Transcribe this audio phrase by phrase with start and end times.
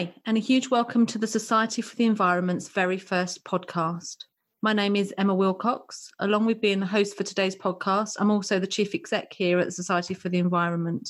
[0.00, 4.16] Hi, and a huge welcome to the Society for the Environment's very first podcast.
[4.62, 6.10] My name is Emma Wilcox.
[6.20, 9.66] Along with being the host for today's podcast, I'm also the Chief Exec here at
[9.66, 11.06] the Society for the Environment.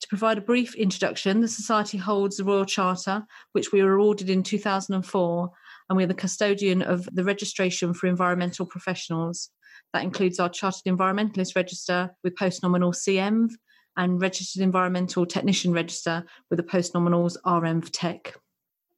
[0.00, 4.28] To provide a brief introduction, the Society holds the Royal Charter, which we were awarded
[4.28, 5.50] in 2004,
[5.88, 9.48] and we're the custodian of the registration for environmental professionals.
[9.94, 13.52] That includes our Chartered Environmentalist Register with postnominal CENV
[13.96, 18.34] and Registered Environmental Technician Register with the postnominals RENV Tech.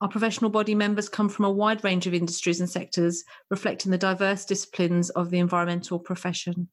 [0.01, 3.99] Our professional body members come from a wide range of industries and sectors, reflecting the
[3.99, 6.69] diverse disciplines of the environmental profession.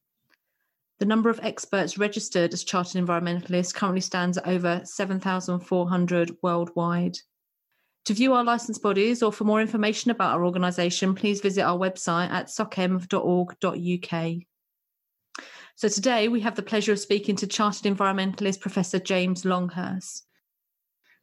[0.98, 7.16] The number of experts registered as chartered environmentalists currently stands at over 7,400 worldwide.
[8.06, 11.78] To view our licensed bodies or for more information about our organisation, please visit our
[11.78, 14.42] website at socenv.org.uk.
[15.74, 20.26] So today we have the pleasure of speaking to Chartered Environmentalist Professor James Longhurst.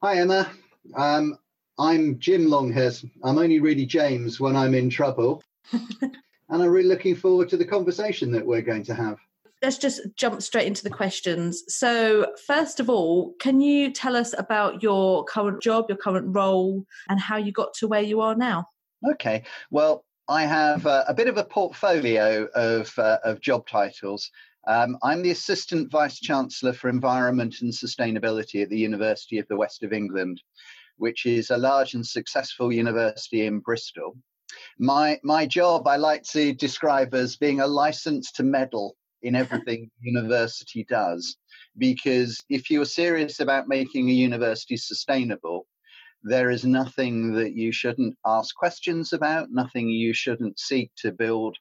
[0.02, 0.50] Hi, Emma.
[0.96, 1.38] Um,
[1.78, 3.06] I'm Jim Longhurst.
[3.24, 5.44] I'm only really James when I'm in trouble.
[6.02, 6.14] and
[6.50, 9.18] I'm really looking forward to the conversation that we're going to have.
[9.62, 11.64] Let's just jump straight into the questions.
[11.68, 16.86] So, first of all, can you tell us about your current job, your current role,
[17.10, 18.66] and how you got to where you are now?
[19.12, 19.44] Okay.
[19.70, 24.30] Well, I have a, a bit of a portfolio of, uh, of job titles.
[24.68, 29.58] Um, I'm the Assistant Vice Chancellor for Environment and Sustainability at the University of the
[29.58, 30.40] West of England,
[30.98, 34.18] which is a large and successful university in Bristol.
[34.78, 39.90] My, my job I like to describe as being a license to meddle in everything
[40.00, 41.38] university does.
[41.76, 45.66] Because if you're serious about making a university sustainable,
[46.24, 51.58] there is nothing that you shouldn't ask questions about, nothing you shouldn't seek to build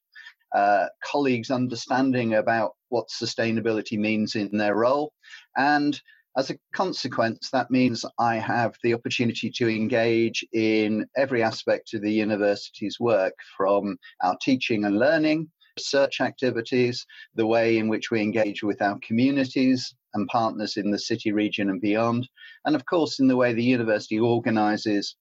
[0.54, 5.12] uh, colleagues' understanding about what sustainability means in their role.
[5.56, 6.00] And
[6.36, 12.02] as a consequence, that means I have the opportunity to engage in every aspect of
[12.02, 17.04] the university's work from our teaching and learning, research activities,
[17.34, 21.70] the way in which we engage with our communities and partners in the city region
[21.70, 22.28] and beyond,
[22.64, 25.16] and of course, in the way the university organizes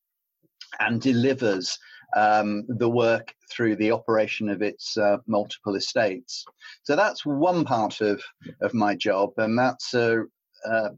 [0.79, 1.77] and delivers
[2.15, 6.45] um, the work through the operation of its uh, multiple estates.
[6.83, 8.21] So that's one part of,
[8.61, 10.23] of my job, and that's a,
[10.65, 10.89] uh,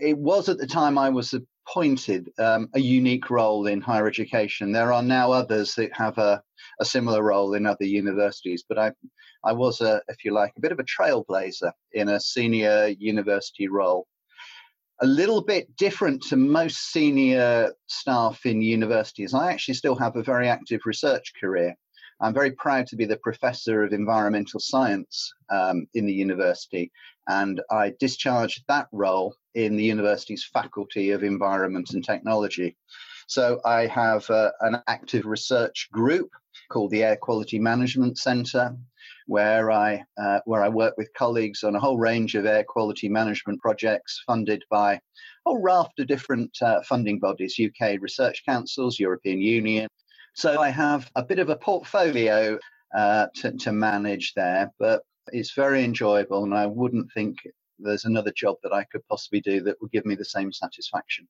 [0.00, 1.34] it was at the time I was
[1.68, 4.72] appointed um, a unique role in higher education.
[4.72, 6.42] There are now others that have a,
[6.80, 8.92] a similar role in other universities, but I,
[9.44, 13.68] I was, a, if you like, a bit of a trailblazer in a senior university
[13.68, 14.06] role
[15.00, 19.32] a little bit different to most senior staff in universities.
[19.32, 21.76] I actually still have a very active research career.
[22.20, 26.90] I'm very proud to be the professor of environmental science um, in the university,
[27.28, 32.76] and I discharged that role in the university's Faculty of Environment and Technology.
[33.28, 36.30] So I have uh, an active research group
[36.70, 38.76] called the Air Quality Management Centre,
[39.26, 43.08] where I uh, where I work with colleagues on a whole range of air quality
[43.08, 45.00] management projects funded by a
[45.44, 49.88] whole raft of different uh, funding bodies, UK research councils, European Union.
[50.34, 52.58] So I have a bit of a portfolio
[52.96, 55.02] uh, to, to manage there, but
[55.32, 57.38] it's very enjoyable, and I wouldn't think
[57.78, 61.28] there's another job that I could possibly do that would give me the same satisfaction.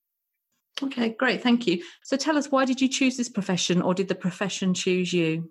[0.82, 1.82] Okay, great, thank you.
[2.04, 5.50] So tell us, why did you choose this profession, or did the profession choose you?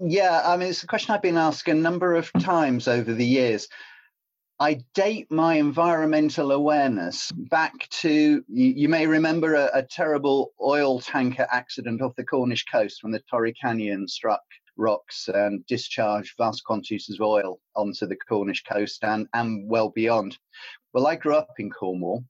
[0.00, 3.24] Yeah, I mean, it's a question I've been asked a number of times over the
[3.24, 3.68] years.
[4.62, 11.00] I date my environmental awareness back to, you, you may remember a, a, terrible oil
[11.00, 14.42] tanker accident off the Cornish coast when the Torrey Canyon struck
[14.76, 20.38] rocks and discharged vast quantities of oil onto the Cornish coast and, and well beyond.
[20.92, 22.22] Well, I grew up in Cornwall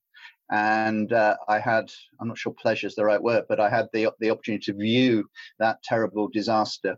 [0.51, 3.89] and uh, I had, I'm not sure pleasure is the right word, but I had
[3.93, 5.29] the, the opportunity to view
[5.59, 6.97] that terrible disaster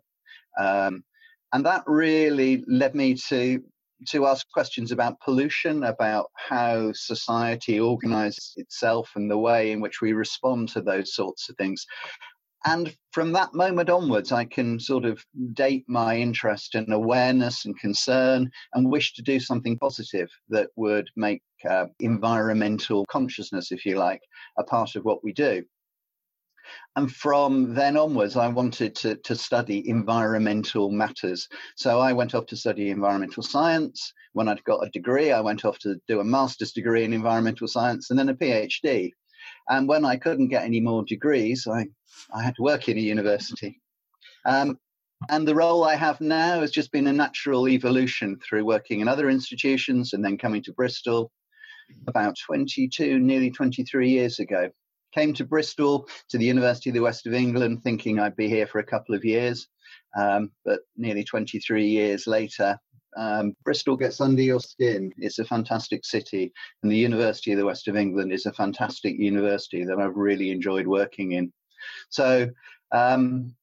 [0.61, 1.03] um,
[1.55, 3.63] and that really led me to
[4.09, 10.01] to ask questions about pollution, about how society organizes itself and the way in which
[10.01, 11.87] we respond to those sorts of things.
[12.67, 17.79] And from that moment onwards, I can sort of date my interest and awareness and
[17.79, 23.97] concern and wish to do something positive that would make uh, environmental consciousness, if you
[23.97, 24.23] like,
[24.59, 25.63] a part of what we do.
[26.97, 31.49] And from then onwards, I wanted to, to study environmental matters.
[31.77, 34.13] So I went off to study environmental science.
[34.33, 37.67] When I'd got a degree, I went off to do a master's degree in environmental
[37.67, 39.11] science and then a PhD.
[39.69, 41.87] And when I couldn't get any more degrees, I,
[42.33, 43.81] I had to work in a university.
[44.47, 44.79] Um,
[45.29, 49.09] and the role I have now has just been a natural evolution through working in
[49.09, 51.31] other institutions and then coming to Bristol
[52.07, 54.71] about 22, nearly 23 years ago
[55.15, 58.67] came to Bristol, to the University of the West of England, thinking I'd be here
[58.67, 59.69] for a couple of years.
[60.19, 62.79] Um, but nearly 23 years later,
[63.17, 65.13] um, Bristol gets under your skin.
[65.19, 66.53] It's a fantastic city,
[66.83, 70.51] and the University of the West of England is a fantastic university that I've really
[70.51, 71.53] enjoyed working in.
[72.09, 72.51] So,
[72.93, 73.55] um,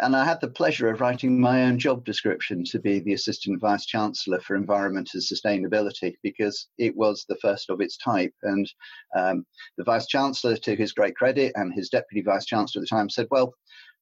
[0.00, 3.60] and I had the pleasure of writing my own job description to be the Assistant
[3.60, 8.32] Vice Chancellor for Environment and Sustainability because it was the first of its type.
[8.42, 8.70] And
[9.16, 9.46] um,
[9.76, 13.10] the Vice Chancellor, to his great credit, and his Deputy Vice Chancellor at the time
[13.10, 13.54] said, Well,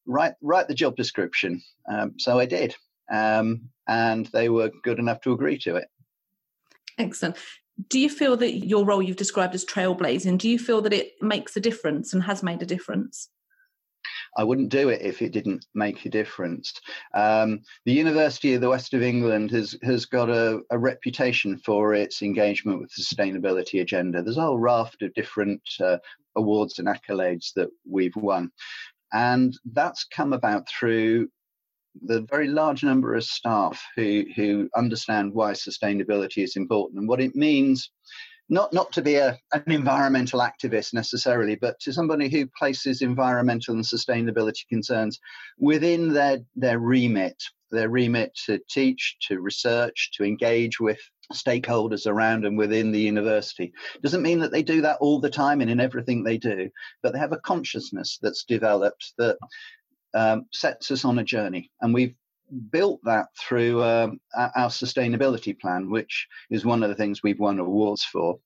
[0.07, 1.61] write, write the job description.
[1.91, 2.75] Um, so I did.
[3.13, 5.89] Um, and they were good enough to agree to it.
[6.99, 7.37] Excellent.
[7.89, 11.13] Do you feel that your role you've described as trailblazing, do you feel that it
[11.21, 13.29] makes a difference and has made a difference?
[14.37, 16.73] I wouldn't do it if it didn't make a difference.
[17.15, 21.95] Um, the University of the West of England has has got a, a, reputation for
[21.95, 24.23] its engagement with the sustainability agenda.
[24.23, 25.99] There's a whole raft of different uh,
[26.37, 28.51] awards and accolades that we've won,
[29.13, 31.29] and that's come about through
[32.03, 37.21] the very large number of staff who who understand why sustainability is important and what
[37.21, 37.91] it means
[38.51, 43.75] not not to be a, an environmental activist necessarily, but to somebody who places environmental
[43.75, 45.19] and sustainability concerns
[45.59, 50.99] within their their remit, their remit to teach, to research, to engage with
[51.33, 53.73] stakeholders around and within the university.
[54.03, 56.69] Doesn't mean that they do that all the time and in everything they do,
[57.05, 59.39] but they have a consciousness that's developed that
[60.13, 62.15] um, sets us on a journey, and we've
[62.71, 67.59] built that through um, our sustainability plan, which is one of the things we've won
[67.59, 68.39] awards for.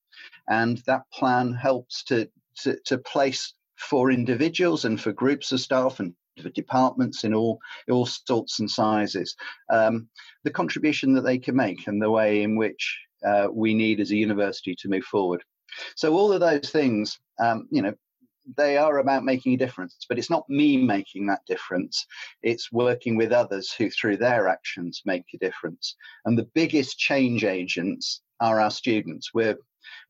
[0.48, 2.28] And that plan helps to,
[2.62, 7.60] to, to place for individuals and for groups of staff and for departments in all
[7.88, 9.36] all sorts and sizes
[9.72, 10.08] um,
[10.42, 14.10] the contribution that they can make and the way in which uh, we need as
[14.10, 15.42] a university to move forward.
[15.96, 17.94] So all of those things, um, you know,
[18.56, 22.06] they are about making a difference, but it's not me making that difference.
[22.42, 25.96] It's working with others who, through their actions, make a difference.
[26.24, 29.32] And the biggest change agents are our students.
[29.34, 29.56] We're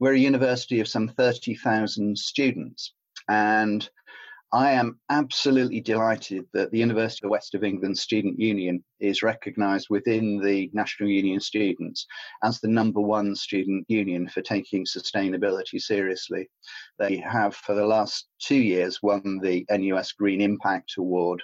[0.00, 2.94] we're a university of some thirty thousand students,
[3.28, 3.88] and
[4.54, 9.88] I am absolutely delighted that the University of West of England Student Union is recognised
[9.90, 12.06] within the National Union Students
[12.44, 16.48] as the number one student union for taking sustainability seriously.
[17.00, 21.42] They have, for the last two years, won the NUS Green Impact Award,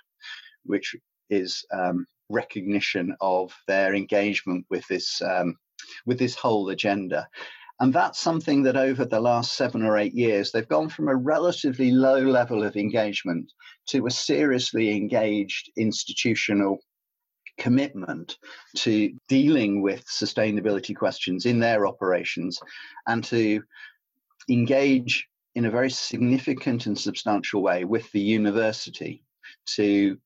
[0.62, 0.94] which
[1.30, 5.56] is um, recognition of their engagement with this um,
[6.06, 7.26] with this whole agenda.
[7.80, 11.16] And that's something that over the last seven or eight years, they've gone from a
[11.16, 13.50] relatively low level of engagement
[13.86, 16.78] to a seriously engaged institutional
[17.58, 18.36] commitment
[18.76, 22.60] to dealing with sustainability questions in their operations
[23.06, 23.62] and to
[24.50, 29.22] engage in a very significant and substantial way with the university
[29.66, 30.18] to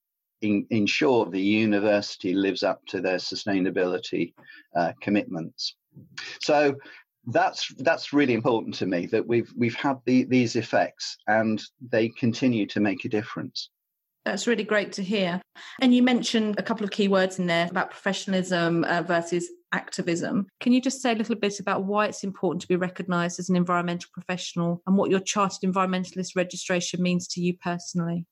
[0.43, 4.35] in, ensure the university lives up to their sustainability
[4.77, 5.77] uh, commitments.
[6.41, 6.77] So
[7.27, 12.09] that's that's really important to me that we've we've had the, these effects and they
[12.09, 13.71] continue to make a difference.
[14.25, 15.43] That's really great to hear.
[15.81, 20.47] And you mentioned a couple of key words in there about professionalism uh, versus activism.
[20.61, 23.51] Can you just say a little bit about why it's important to be recognised as
[23.51, 28.27] an environmental professional and what your chartered environmentalist registration means to you personally?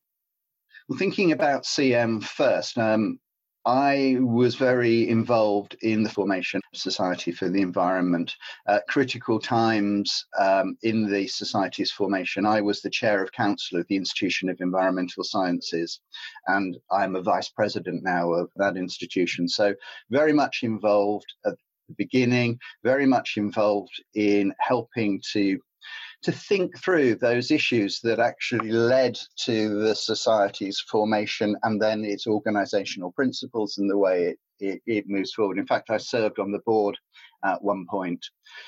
[0.88, 3.18] Well, thinking about CENV first, um,
[3.64, 8.34] I was very involved in the formation of Society for the Environment.
[8.66, 13.86] At critical times um, in the Society's formation, I was the chair of council of
[13.88, 16.00] the Institution of Environmental Sciences,
[16.48, 19.48] and I'm a vice president now of that institution.
[19.48, 19.74] So,
[20.10, 21.54] very much involved at
[21.88, 25.60] the beginning, very much involved in helping to
[26.22, 32.26] to think through those issues that actually led to the society's formation and then its
[32.26, 35.58] organizational principles and the way it, it, it moves forward.
[35.58, 36.96] In fact, I served on the board
[37.44, 38.24] at one point.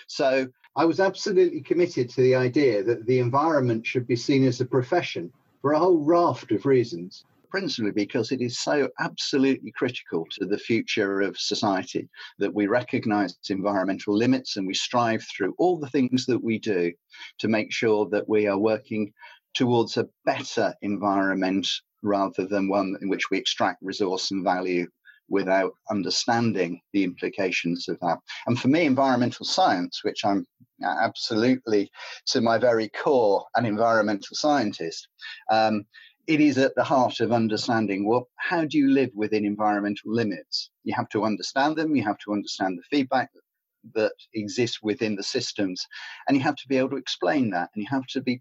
[0.09, 4.61] So I was absolutely committed to the idea that the environment should be seen as
[4.61, 5.33] a profession
[5.63, 10.59] for a whole raft of reasons principally because it is so absolutely critical to the
[10.59, 12.09] future of society
[12.41, 16.93] that we recognize environmental limits and we strive through all the things that we do
[17.39, 19.13] to make sure that we are working
[19.55, 21.65] towards a better environment
[22.03, 24.85] rather than one in which we extract resource and value
[25.29, 28.19] without understanding the implications of that.
[28.49, 30.45] And for me, environmental science, which I'm
[30.83, 31.89] absolutely
[32.27, 35.07] to my very core an environmental scientist,
[35.53, 35.85] um,
[36.27, 38.07] it is at the heart of understanding.
[38.07, 40.71] Well how do you live within environmental limits?
[40.85, 43.31] You have to understand them you have to understand the feedback
[43.95, 45.87] that exists within the systems
[46.27, 48.41] and you have to be able to explain that and you have to be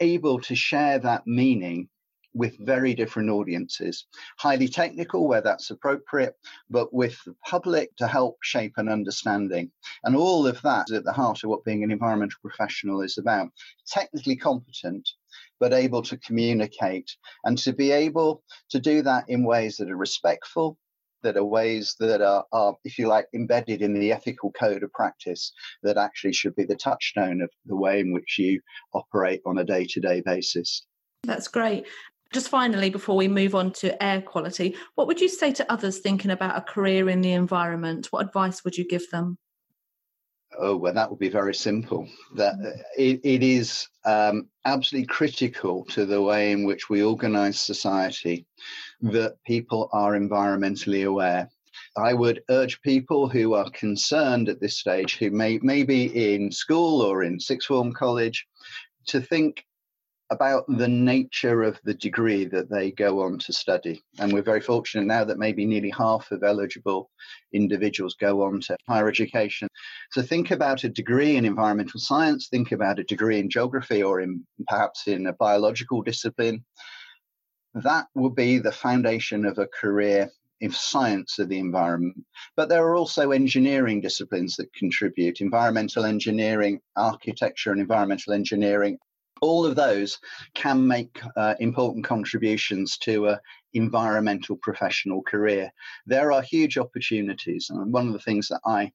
[0.00, 1.88] able to share that meaning
[2.36, 4.06] with very different audiences.
[4.38, 6.34] Highly technical, where that's appropriate,
[6.68, 9.70] but with the public to help shape an understanding.
[10.04, 13.16] And all of that is at the heart of what being an environmental professional is
[13.16, 13.48] about.
[13.88, 15.08] Technically competent,
[15.58, 17.10] but able to communicate
[17.44, 20.78] and to be able to do that in ways that are respectful,
[21.22, 24.92] that are ways that are, are, if you like, embedded in the ethical code of
[24.92, 25.52] practice
[25.82, 28.60] that actually should be the touchstone of the way in which you
[28.92, 30.84] operate on a day to day basis.
[31.24, 31.86] That's great.
[32.32, 35.98] Just finally, before we move on to air quality, what would you say to others
[35.98, 38.08] thinking about a career in the environment?
[38.10, 39.38] What advice would you give them?
[40.58, 42.08] Oh, well, that would be very simple.
[42.34, 47.60] That uh, it, it is um, absolutely critical to the way in which we organize
[47.60, 48.46] society
[49.02, 51.50] that people are environmentally aware.
[51.96, 56.50] I would urge people who are concerned at this stage, who may, may be in
[56.50, 58.46] school or in sixth form college,
[59.06, 59.64] to think
[60.30, 60.76] about hmm.
[60.76, 64.02] the nature of the degree that they go on to study.
[64.18, 67.10] And we're very fortunate now that maybe nearly half of eligible
[67.52, 69.68] individuals go on to higher education.
[70.10, 74.20] So think about a degree in environmental science, think about a degree in geography or
[74.20, 76.64] in perhaps in a biological discipline.
[77.74, 80.30] That will be the foundation of a career
[80.60, 82.16] in science of the environment.
[82.56, 88.98] But there are also engineering disciplines that contribute environmental engineering, architecture, and environmental engineering
[89.40, 90.18] all of those
[90.54, 93.40] can make uh, important contributions to a
[93.74, 95.70] environmental professional career.
[96.06, 98.92] There are huge opportunities, and one of the things that I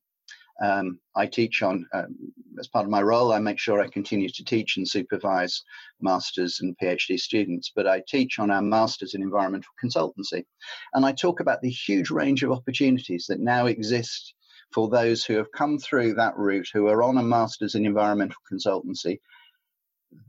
[0.64, 2.16] um, I teach on um,
[2.60, 3.32] as part of my role.
[3.32, 5.64] I make sure I continue to teach and supervise
[6.02, 10.46] masters and PhD students, but I teach on our masters in environmental consultancy,
[10.94, 14.34] and I talk about the huge range of opportunities that now exist
[14.72, 18.38] for those who have come through that route, who are on a master's in environmental
[18.52, 19.20] consultancy,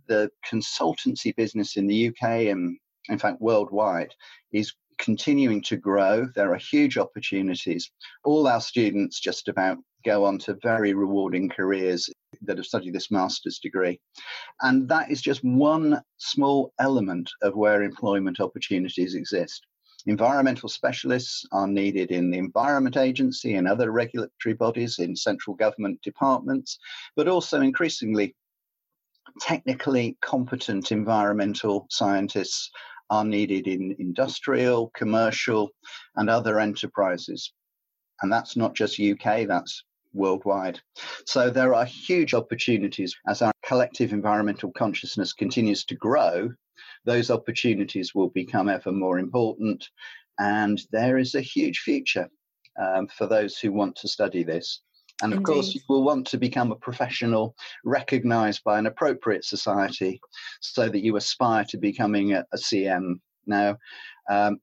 [0.08, 4.14] the consultancy business in the UK and, in fact, worldwide
[4.52, 6.26] is continuing to grow.
[6.34, 7.90] There are huge opportunities.
[8.24, 12.10] All our students just about go on to very rewarding careers
[12.42, 14.00] that have studied this master's degree.
[14.60, 19.64] And that is just one small element of where employment opportunities exist.
[20.06, 26.00] Environmental specialists are needed in the Environment Agency and other regulatory bodies, in central government
[26.02, 26.78] departments,
[27.14, 28.34] but also increasingly
[29.40, 32.70] technically competent environmental scientists
[33.10, 35.70] are needed in industrial, commercial,
[36.16, 37.52] and other enterprises.
[38.22, 39.84] And that's not just UK, that's
[40.14, 40.80] worldwide.
[41.26, 46.50] So there are huge opportunities as our collective environmental consciousness continues to grow.
[47.04, 49.88] Those opportunities will become ever more important.
[50.38, 52.28] And there is a huge future
[52.80, 54.80] um, for those who want to study this.
[55.22, 55.52] And of Indeed.
[55.52, 60.20] course, you will want to become a professional recognized by an appropriate society
[60.60, 63.20] so that you aspire to becoming a, a CENV.
[63.46, 63.78] Now,
[64.28, 64.60] um,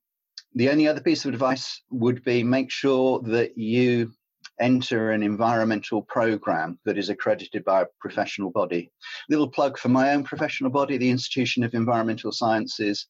[0.55, 4.11] the only other piece of advice would be make sure that you
[4.59, 8.91] enter an environmental program that is accredited by a professional body.
[9.29, 13.07] Little plug for my own professional body, the Institution of Environmental Sciences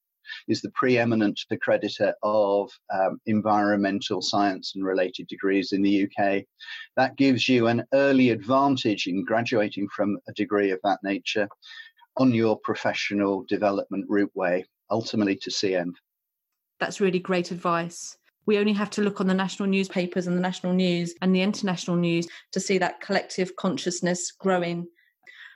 [0.48, 6.44] is the preeminent accreditor of um, environmental science and related degrees in the UK.
[6.96, 11.48] That gives you an early advantage in graduating from a degree of that nature
[12.18, 15.94] on your professional development route way, ultimately to CENV.
[16.80, 18.18] That's really great advice.
[18.46, 21.42] We only have to look on the national newspapers and the national news and the
[21.42, 24.88] international news to see that collective consciousness growing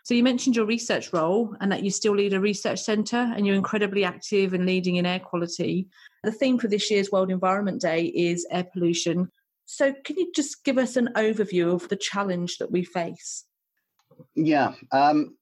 [0.03, 3.47] so you mentioned your research role and that you still lead a research centre and
[3.47, 5.87] you're incredibly active in leading in air quality.
[6.25, 9.31] The theme for this year's World Environment Day is air pollution.
[9.65, 13.45] So can you just give us an overview of the challenge that we face?
[14.35, 14.73] Yeah.
[14.91, 15.37] Um,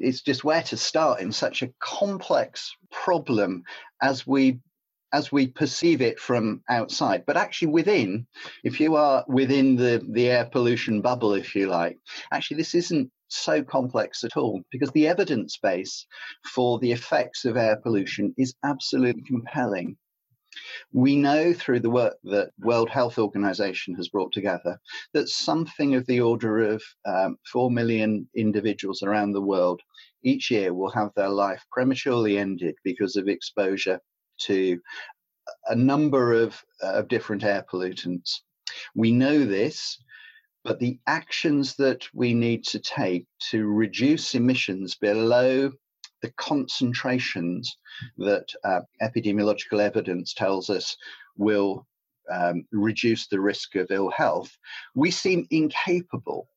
[0.00, 3.62] it's just where to start in such a complex problem
[4.02, 4.58] as we
[5.12, 8.26] as we perceive it from outside but actually within
[8.64, 11.96] if you are within the the air pollution bubble if you like
[12.32, 16.06] actually this isn't so complex at all because the evidence base
[16.54, 19.96] for the effects of air pollution is absolutely compelling.
[20.92, 24.78] We know through the work that World Health Organization has brought together
[25.12, 29.82] that something of the order of um, 4 million individuals around the world
[30.22, 34.00] each year will have their life prematurely ended because of exposure
[34.38, 34.80] to
[35.68, 38.40] a number of, uh, of different air pollutants.
[38.94, 39.98] We know this
[40.66, 45.70] but the actions that we need to take to reduce emissions below
[46.22, 47.78] the concentrations
[48.18, 50.96] that uh, epidemiological evidence tells us
[51.36, 51.86] will
[52.32, 54.50] um, reduce the risk of ill health,
[54.96, 56.48] we seem incapable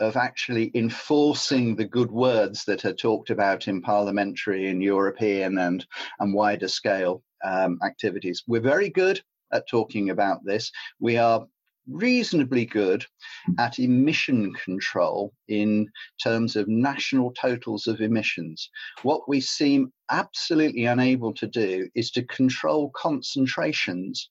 [0.00, 5.86] of actually enforcing the good words that are talked about in parliamentary and European and,
[6.18, 8.42] and wider scale um, activities.
[8.48, 9.20] We're very good
[9.52, 10.72] at talking about this.
[10.98, 11.46] We are
[11.88, 13.04] reasonably good
[13.58, 15.88] at emission control in
[16.22, 18.70] terms of national totals of emissions.
[19.02, 24.30] What we seem absolutely unable to do is to control concentrations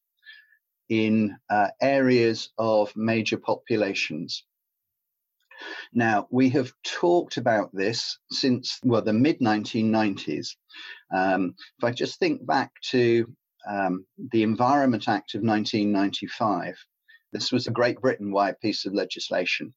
[0.89, 4.43] in uh, areas of major populations.
[5.93, 10.49] Now, we have talked about this since, well, the mid 1990s.
[11.15, 13.31] Um, if I just think back to
[13.69, 16.75] um, the Environment Act of 1995,
[17.33, 19.73] this was a Great Britain wide piece of legislation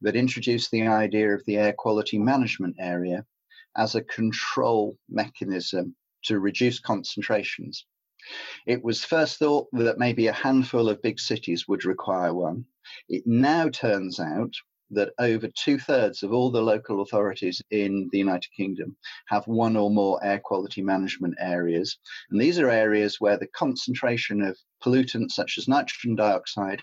[0.00, 3.24] that introduced the idea of the air quality management area
[3.76, 5.94] as a control mechanism
[6.24, 7.86] to reduce concentrations.
[8.66, 12.66] It was first thought that maybe a handful of big cities would require one.
[13.08, 14.52] It now turns out
[14.90, 18.96] that over two thirds of all the local authorities in the United Kingdom
[19.28, 21.96] have one or more air quality management areas.
[22.30, 26.82] And these are areas where the concentration of pollutants such as nitrogen dioxide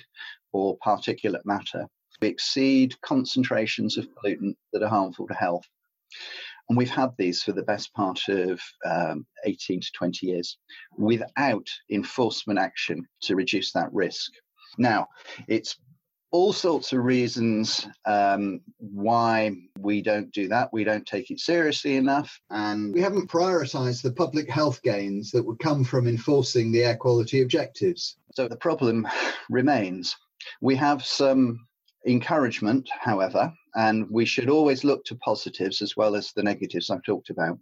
[0.51, 1.87] or particulate matter
[2.21, 5.65] exceed concentrations of pollutant that are harmful to health.
[6.69, 10.57] And we've had these for the best part of um, 18 to 20 years
[10.97, 14.31] without enforcement action to reduce that risk.
[14.77, 15.07] Now,
[15.47, 15.77] it's
[16.31, 20.69] all sorts of reasons um, why we don't do that.
[20.74, 22.39] We don't take it seriously enough.
[22.50, 26.98] And we haven't prioritized the public health gains that would come from enforcing the air
[26.98, 28.17] quality objectives.
[28.34, 29.07] So the problem
[29.50, 30.15] remains.
[30.62, 31.65] We have some
[32.05, 37.03] encouragement, however, and we should always look to positives as well as the negatives I've
[37.03, 37.57] talked about.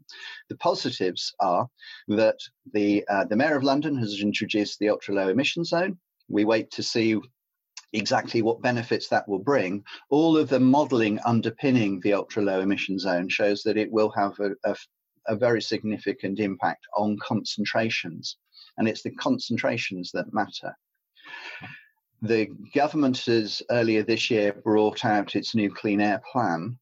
[0.49, 1.67] The positives are
[2.07, 2.37] that
[2.73, 5.97] the uh, the Mayor of London has introduced the ultra low emission zone.
[6.29, 7.19] We wait to see
[7.95, 12.99] exactly what benefits that will bring, all of the modeling underpinning the ultra low emission
[12.99, 14.75] zone shows that it will have a, a,
[15.27, 18.37] a very significant impact on concentrations.
[18.77, 20.75] And it's the concentrations that matter.
[22.21, 26.77] The government has earlier this year brought out its new clean air plan,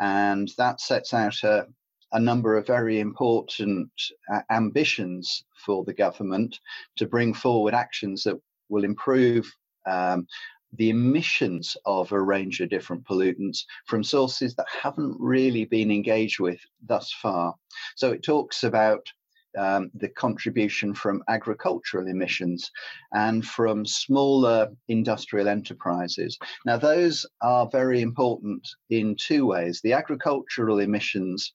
[0.00, 1.66] and that sets out a,
[2.12, 3.90] a number of very important
[4.32, 6.58] uh, ambitions for the government
[6.96, 9.50] to bring forward actions that will improve
[9.88, 10.26] um,
[10.74, 16.40] the emissions of a range of different pollutants from sources that haven't really been engaged
[16.40, 17.54] with thus far.
[17.96, 19.10] So it talks about
[19.56, 22.70] um, the contribution from agricultural emissions
[23.12, 26.38] and from smaller industrial enterprises.
[26.66, 29.80] Now, those are very important in two ways.
[29.82, 31.54] The agricultural emissions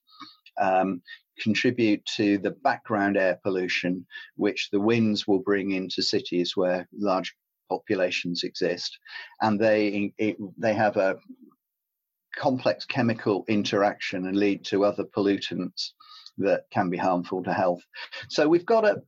[0.60, 1.02] um,
[1.40, 7.34] contribute to the background air pollution, which the winds will bring into cities where large
[7.68, 8.98] populations exist,
[9.40, 11.16] and they it, they have a
[12.36, 15.90] complex chemical interaction and lead to other pollutants
[16.38, 17.82] that can be harmful to health.
[18.28, 19.00] So we've got a,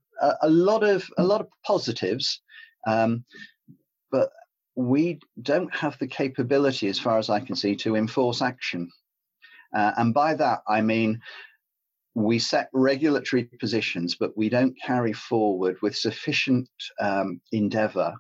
[0.43, 2.41] a, lot of a lot of positives,
[2.87, 3.25] um,
[4.11, 4.31] but
[4.77, 8.91] we don't have the capability, as far as I can see, to enforce action.
[9.75, 11.21] Uh, and by that I mean
[12.15, 18.15] we set regulatory positions, but we don't carry forward with sufficient um, endeavor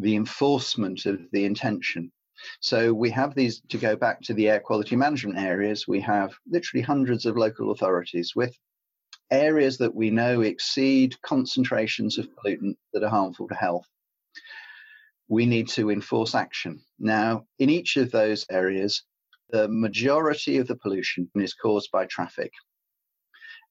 [0.00, 2.10] the enforcement of the intention.
[2.60, 5.86] So we have these to go back to the air quality management areas.
[5.86, 8.56] We have literally hundreds of local authorities with
[9.30, 13.86] areas that we know exceed concentrations of pollutant that are harmful to health.
[15.28, 16.80] We need to enforce action.
[16.98, 19.04] Now, in each of those areas,
[19.50, 22.52] the majority of the pollution is caused by traffic.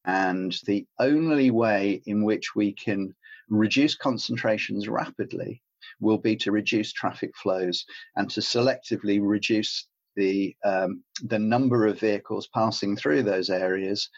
[0.05, 3.13] And the only way in which we can
[3.49, 5.61] reduce concentrations rapidly
[5.99, 11.99] will be to reduce traffic flows and to selectively reduce the um, the number of
[11.99, 14.09] vehicles passing through those areas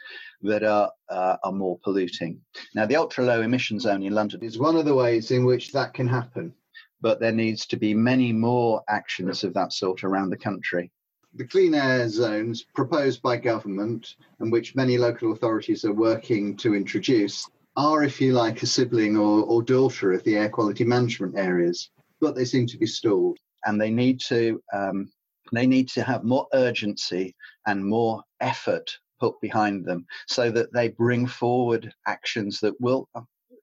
[0.41, 2.41] that are uh, are more polluting.
[2.75, 5.71] Now, the ultra low emission zone in London is one of the ways in which
[5.71, 6.53] that can happen.
[7.01, 10.91] But there needs to be many more actions of that sort around the country.
[11.33, 16.75] The clean air zones proposed by government and which many local authorities are working to
[16.75, 21.37] introduce are, if you like, a sibling or, or daughter of the air quality management
[21.37, 23.37] areas, but they seem to be stalled.
[23.65, 25.11] And they need to um,
[25.53, 27.35] they need to have more urgency
[27.67, 33.07] and more effort put behind them, so that they bring forward actions that will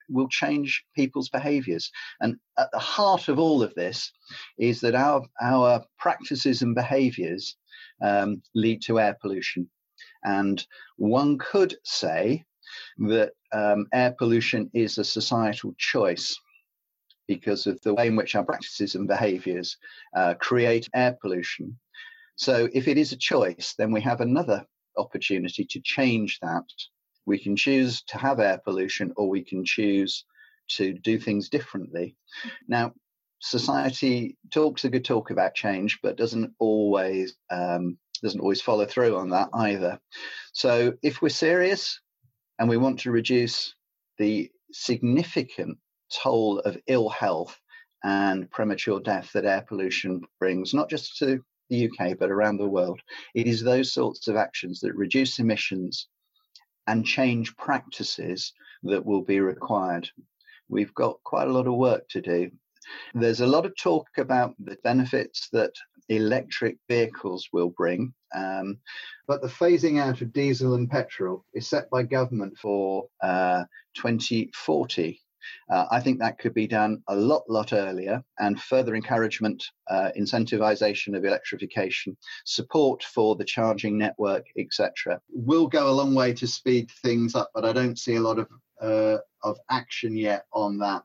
[0.09, 1.91] will change people's behaviors.
[2.21, 4.13] And at the heart of all of this
[4.59, 7.57] is that our our practices and behaviors
[8.03, 9.69] um, lead to air pollution.
[10.25, 10.65] And
[10.97, 12.45] one could say
[12.99, 16.39] that um, air pollution is a societal choice
[17.27, 19.77] because of the way in which our practices and behaviors
[20.17, 21.79] uh, create air pollution.
[22.37, 24.65] So if it is a choice, then we have another
[24.97, 26.65] opportunity to change that.
[27.27, 30.25] We can choose to have air pollution or we can choose
[30.77, 32.17] to do things differently.
[32.67, 32.95] Now,
[33.41, 39.17] society talks a good talk about change, but doesn't always um, doesn't always follow through
[39.17, 40.01] on that either.
[40.53, 42.01] So if we're serious
[42.59, 43.75] and we want to reduce
[44.19, 45.79] the significant
[46.13, 47.59] toll of ill health
[48.05, 52.69] and premature death that air pollution brings, not just to the UK, but around the
[52.69, 53.01] world,
[53.35, 56.09] it is those sorts of actions that reduce emissions
[56.87, 60.09] and change practices that will be required.
[60.69, 62.51] We've got quite a lot of work to do.
[63.15, 65.73] There's a lot of talk about the benefits that
[66.09, 68.15] electric vehicles will bring.
[68.35, 68.79] Um,
[69.27, 73.65] but the phasing out of diesel and petrol is set by government for uh,
[73.95, 75.21] 2040.
[75.71, 80.11] Uh, I think that could be done a lot, lot earlier, and further encouragement, uh,
[80.19, 86.47] incentivization of electrification, support for the charging network, etc., will go a long way to
[86.47, 87.51] speed things up.
[87.55, 88.49] But I don't see a lot of
[88.81, 91.05] uh, of action yet on that.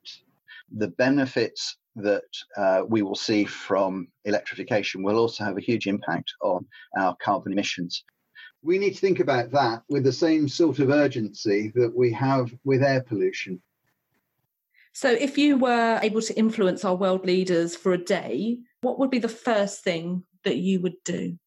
[0.75, 2.23] The benefits that
[2.57, 6.65] uh, we will see from electrification will also have a huge impact on
[6.97, 8.03] our carbon emissions.
[8.61, 12.53] We need to think about that with the same sort of urgency that we have
[12.63, 13.61] with air pollution.
[14.93, 19.09] So, if you were able to influence our world leaders for a day, what would
[19.09, 21.37] be the first thing that you would do?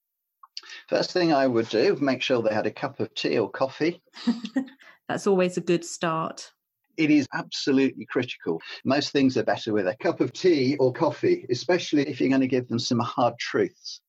[0.88, 4.02] First thing I would do, make sure they had a cup of tea or coffee.
[5.08, 6.50] That's always a good start.
[6.96, 8.60] It is absolutely critical.
[8.84, 12.40] Most things are better with a cup of tea or coffee, especially if you're going
[12.40, 14.00] to give them some hard truths.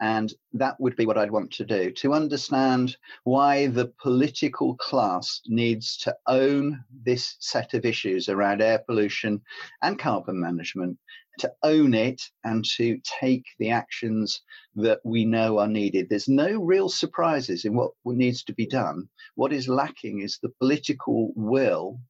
[0.00, 5.40] And that would be what I'd want to do to understand why the political class
[5.46, 9.40] needs to own this set of issues around air pollution
[9.82, 10.98] and carbon management,
[11.38, 14.42] to own it and to take the actions
[14.76, 16.08] that we know are needed.
[16.08, 19.08] There's no real surprises in what needs to be done.
[19.34, 22.00] What is lacking is the political will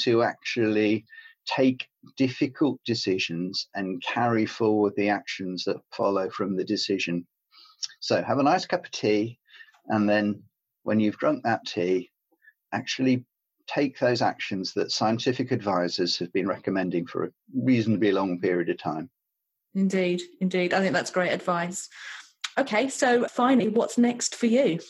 [0.00, 1.04] to actually
[1.46, 7.26] take difficult decisions and carry forward the actions that follow from the decision.
[8.00, 9.38] So have a nice cup of tea,
[9.88, 10.42] and then
[10.82, 12.10] when you've drunk that tea,
[12.72, 13.24] actually
[13.66, 18.78] take those actions that scientific advisors have been recommending for a reasonably long period of
[18.78, 19.08] time.
[19.74, 20.74] Indeed, indeed.
[20.74, 21.88] I think that's great advice.
[22.58, 24.80] Okay, so finally, what's next for you?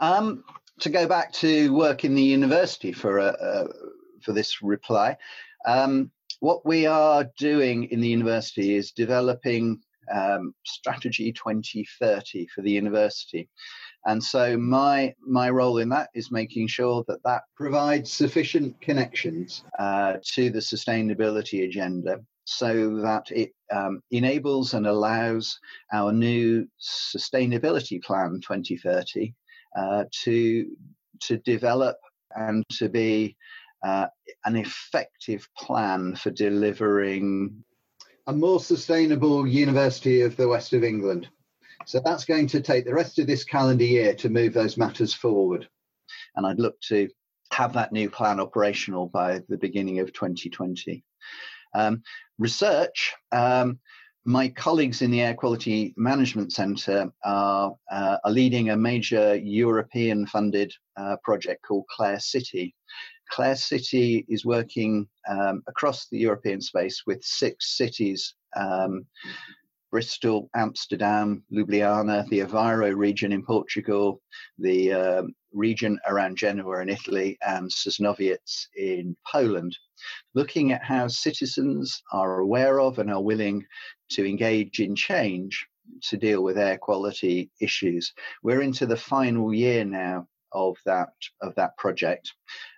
[0.00, 0.44] Um,
[0.80, 3.66] to go back to work in the university for a, a
[4.22, 5.16] for this reply.
[5.66, 6.10] Um,
[6.40, 9.80] what we are doing in the university is developing
[10.12, 13.48] um, strategy 2030 for the university.
[14.04, 19.64] And so my my role in that is making sure that that provides sufficient connections
[19.78, 25.58] uh, to the sustainability agenda so that it um, enables and allows
[25.92, 29.34] our new sustainability plan 2030
[29.76, 30.66] uh, to
[31.20, 31.96] to develop
[32.34, 33.36] and to be
[33.84, 34.06] uh,
[34.44, 37.64] an effective plan for delivering
[38.26, 41.28] a more sustainable University of the West of England.
[41.84, 45.14] So that's going to take the rest of this calendar year to move those matters
[45.14, 45.68] forward.
[46.34, 47.08] And I'd look to
[47.52, 51.04] have that new plan operational by the beginning of 2020.
[51.74, 52.02] Um,
[52.38, 53.78] research, um,
[54.26, 60.26] my colleagues in the Air Quality Management Centre are, uh, are leading a major European
[60.26, 62.74] funded uh, project called ClairCity.
[63.30, 69.06] Clare City is working um, across the European space with six cities um,
[69.92, 74.20] Bristol, Amsterdam, Ljubljana, the Aveiro region in Portugal,
[74.58, 79.76] the um, region around Genoa in Italy, and Sosnowiec in Poland,
[80.34, 83.64] looking at how citizens are aware of and are willing
[84.10, 85.66] to engage in change
[86.02, 88.12] to deal with air quality issues.
[88.42, 91.10] We're into the final year now of that
[91.42, 92.32] of that project.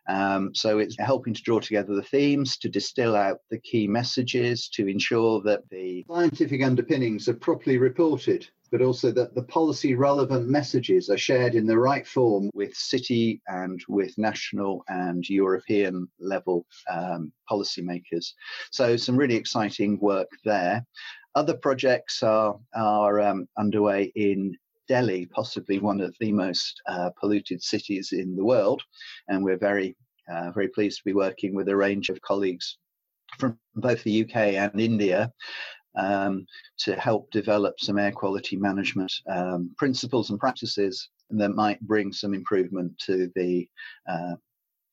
[0.08, 4.68] Um, so it's helping to draw together the themes, to distill out the key messages,
[4.70, 10.48] to ensure that the scientific underpinnings are properly reported, but also that the policy relevant
[10.48, 16.66] messages are shared in the right form with city and with national and European level
[16.90, 18.32] um, policymakers.
[18.70, 20.84] So some really exciting work there.
[21.34, 24.56] Other projects are are um, underway in
[24.88, 28.82] Delhi, possibly one of the most uh, polluted cities in the world,
[29.28, 29.94] and we're very,
[30.32, 32.78] uh, very pleased to be working with a range of colleagues
[33.38, 35.30] from both the UK and India
[35.96, 36.46] um,
[36.78, 42.34] to help develop some air quality management um, principles and practices that might bring some
[42.34, 43.68] improvement to the
[44.08, 44.34] uh,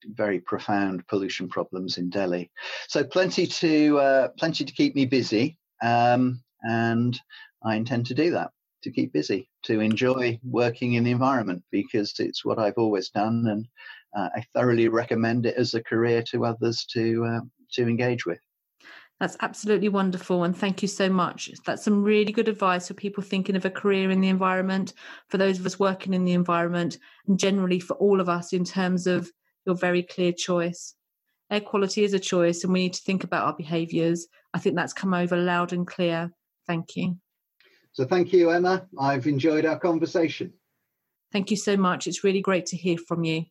[0.09, 2.51] very profound pollution problems in Delhi.
[2.87, 5.57] So plenty to uh, plenty to keep me busy.
[5.81, 7.19] Um, and
[7.63, 8.51] I intend to do that
[8.83, 13.45] to keep busy, to enjoy working in the environment because it's what I've always done,
[13.47, 13.67] and
[14.15, 17.41] uh, I thoroughly recommend it as a career to others to uh,
[17.73, 18.39] to engage with.
[19.19, 20.43] That's absolutely wonderful.
[20.43, 21.49] And thank you so much.
[21.65, 24.93] That's some really good advice for people thinking of a career in the environment,
[25.29, 26.97] for those of us working in the environment,
[27.27, 29.31] and generally for all of us in terms of
[29.65, 30.95] your very clear choice.
[31.49, 34.27] Air quality is a choice, and we need to think about our behaviours.
[34.53, 36.31] I think that's come over loud and clear.
[36.67, 37.17] Thank you.
[37.93, 38.87] So, thank you, Emma.
[38.99, 40.51] I've enjoyed our conversation.
[41.31, 42.07] Thank you so much.
[42.07, 43.45] It's really great to hear from you.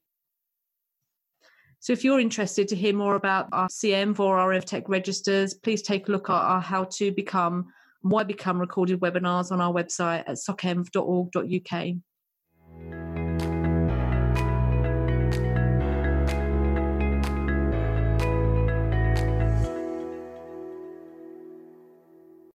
[1.85, 5.83] So if you're interested to hear more about our CENV or our EvTech registers, please
[5.83, 7.67] take a look at our How to Become
[8.01, 11.95] Why Become recorded webinars on our website at socenv.org.uk.